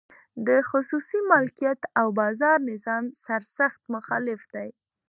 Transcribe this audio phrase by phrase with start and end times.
[0.47, 4.69] د خصوصي مالکیت او بازار نظام سرسخت مخالف دی.